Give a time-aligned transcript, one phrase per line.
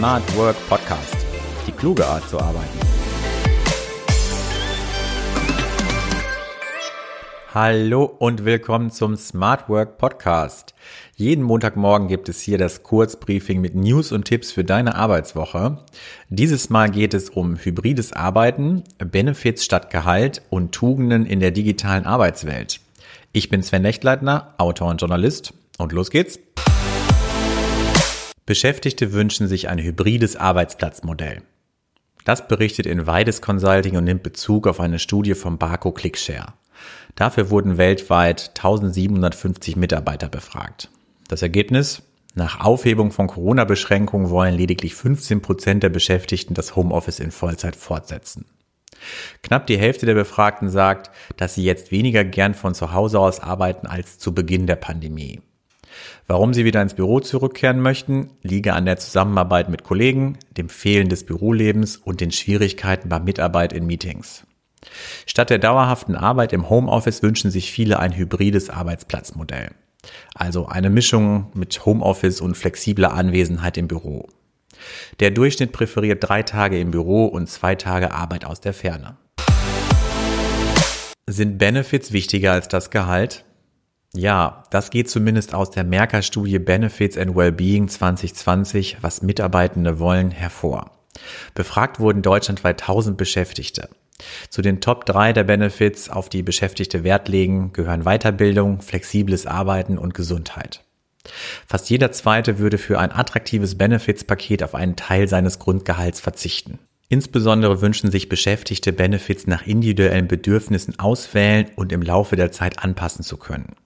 [0.00, 1.14] Smart Work Podcast.
[1.66, 2.78] Die kluge Art zu arbeiten.
[7.52, 10.74] Hallo und willkommen zum Smart Work Podcast.
[11.16, 15.84] Jeden Montagmorgen gibt es hier das Kurzbriefing mit News und Tipps für deine Arbeitswoche.
[16.30, 22.06] Dieses Mal geht es um hybrides Arbeiten, Benefits statt Gehalt und Tugenden in der digitalen
[22.06, 22.80] Arbeitswelt.
[23.32, 26.38] Ich bin Sven Lechtleitner, Autor und Journalist und los geht's.
[28.50, 31.42] Beschäftigte wünschen sich ein hybrides Arbeitsplatzmodell.
[32.24, 36.54] Das berichtet in Weides Consulting und nimmt Bezug auf eine Studie vom Barco ClickShare.
[37.14, 40.90] Dafür wurden weltweit 1750 Mitarbeiter befragt.
[41.28, 42.02] Das Ergebnis?
[42.34, 48.46] Nach Aufhebung von Corona-Beschränkungen wollen lediglich 15 Prozent der Beschäftigten das Homeoffice in Vollzeit fortsetzen.
[49.44, 53.38] Knapp die Hälfte der Befragten sagt, dass sie jetzt weniger gern von zu Hause aus
[53.38, 55.40] arbeiten als zu Beginn der Pandemie.
[56.26, 61.08] Warum sie wieder ins Büro zurückkehren möchten, liege an der Zusammenarbeit mit Kollegen, dem Fehlen
[61.08, 64.44] des Bürolebens und den Schwierigkeiten bei Mitarbeit in Meetings.
[65.26, 69.70] Statt der dauerhaften Arbeit im Homeoffice wünschen sich viele ein hybrides Arbeitsplatzmodell.
[70.34, 74.28] Also eine Mischung mit Homeoffice und flexibler Anwesenheit im Büro.
[75.20, 79.16] Der Durchschnitt präferiert drei Tage im Büro und zwei Tage Arbeit aus der Ferne.
[81.26, 83.44] Sind Benefits wichtiger als das Gehalt?
[84.12, 90.90] Ja, das geht zumindest aus der Merker-Studie Benefits and Wellbeing 2020, was Mitarbeitende wollen, hervor.
[91.54, 93.88] Befragt wurden deutschlandweit 1000 Beschäftigte.
[94.48, 99.96] Zu den Top 3 der Benefits, auf die Beschäftigte Wert legen, gehören Weiterbildung, flexibles Arbeiten
[99.96, 100.82] und Gesundheit.
[101.66, 106.80] Fast jeder zweite würde für ein attraktives Benefits-Paket auf einen Teil seines Grundgehalts verzichten.
[107.08, 113.24] Insbesondere wünschen sich Beschäftigte Benefits nach individuellen Bedürfnissen auswählen und im Laufe der Zeit anpassen
[113.24, 113.76] zu können.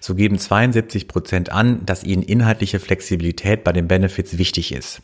[0.00, 5.00] So geben 72 Prozent an, dass ihnen inhaltliche Flexibilität bei den Benefits wichtig ist.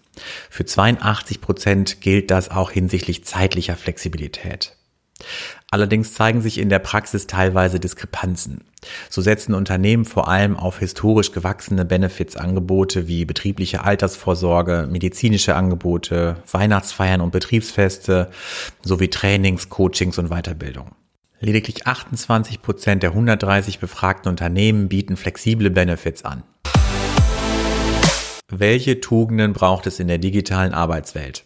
[0.50, 4.74] Für 82 Prozent gilt das auch hinsichtlich zeitlicher Flexibilität.
[5.70, 8.64] Allerdings zeigen sich in der Praxis teilweise Diskrepanzen.
[9.10, 17.20] So setzen Unternehmen vor allem auf historisch gewachsene Benefits-Angebote wie betriebliche Altersvorsorge, medizinische Angebote, Weihnachtsfeiern
[17.20, 18.30] und Betriebsfeste
[18.82, 20.92] sowie Trainings, Coachings und Weiterbildung.
[21.40, 26.42] Lediglich 28 Prozent der 130 befragten Unternehmen bieten flexible Benefits an.
[28.50, 31.44] Welche Tugenden braucht es in der digitalen Arbeitswelt?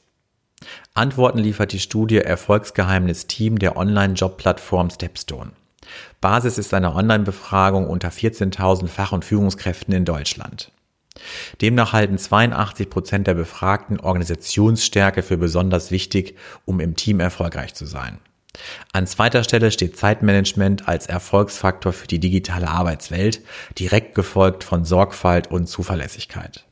[0.95, 5.51] Antworten liefert die Studie Erfolgsgeheimnis Team der Online-Job-Plattform Stepstone.
[6.21, 10.71] Basis ist eine Online-Befragung unter 14.000 Fach- und Führungskräften in Deutschland.
[11.61, 17.85] Demnach halten 82 Prozent der Befragten Organisationsstärke für besonders wichtig, um im Team erfolgreich zu
[17.85, 18.19] sein.
[18.93, 23.41] An zweiter Stelle steht Zeitmanagement als Erfolgsfaktor für die digitale Arbeitswelt,
[23.79, 26.67] direkt gefolgt von Sorgfalt und Zuverlässigkeit.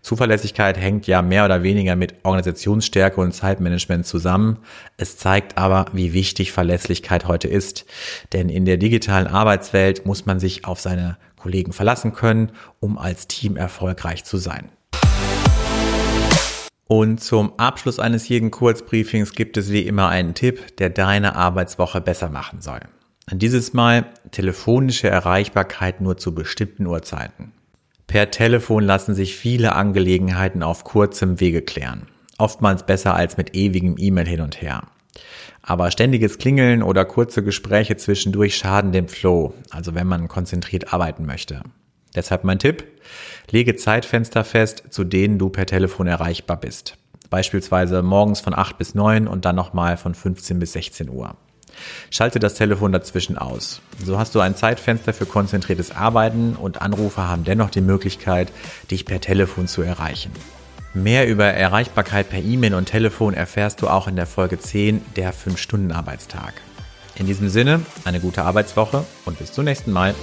[0.00, 4.58] Zuverlässigkeit hängt ja mehr oder weniger mit Organisationsstärke und Zeitmanagement zusammen.
[4.96, 7.84] Es zeigt aber, wie wichtig Verlässlichkeit heute ist.
[8.32, 13.28] Denn in der digitalen Arbeitswelt muss man sich auf seine Kollegen verlassen können, um als
[13.28, 14.70] Team erfolgreich zu sein.
[16.88, 22.00] Und zum Abschluss eines jeden Kurzbriefings gibt es wie immer einen Tipp, der deine Arbeitswoche
[22.00, 22.80] besser machen soll.
[23.30, 27.52] Dieses Mal telefonische Erreichbarkeit nur zu bestimmten Uhrzeiten.
[28.06, 32.06] Per Telefon lassen sich viele Angelegenheiten auf kurzem Wege klären.
[32.38, 34.84] Oftmals besser als mit ewigem E-Mail hin und her.
[35.60, 41.26] Aber ständiges Klingeln oder kurze Gespräche zwischendurch schaden dem Flow, also wenn man konzentriert arbeiten
[41.26, 41.60] möchte.
[42.14, 42.84] Deshalb mein Tipp,
[43.50, 46.96] lege Zeitfenster fest, zu denen du per Telefon erreichbar bist.
[47.30, 51.36] Beispielsweise morgens von 8 bis 9 und dann nochmal von 15 bis 16 Uhr.
[52.10, 53.80] Schalte das Telefon dazwischen aus.
[54.04, 58.50] So hast du ein Zeitfenster für konzentriertes Arbeiten und Anrufer haben dennoch die Möglichkeit,
[58.90, 60.32] dich per Telefon zu erreichen.
[60.94, 65.34] Mehr über Erreichbarkeit per E-Mail und Telefon erfährst du auch in der Folge 10 der
[65.34, 66.54] 5-Stunden-Arbeitstag.
[67.14, 70.14] In diesem Sinne, eine gute Arbeitswoche und bis zum nächsten Mal.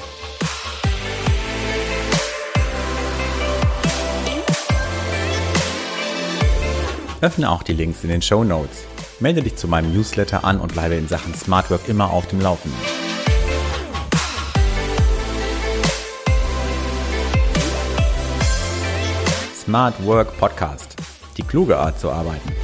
[7.22, 8.84] Öffne auch die Links in den Show Notes.
[9.20, 12.42] Melde dich zu meinem Newsletter an und bleibe in Sachen Smart Work immer auf dem
[12.42, 12.78] Laufenden.
[19.56, 20.96] Smart Work Podcast.
[21.38, 22.55] Die kluge Art zu arbeiten.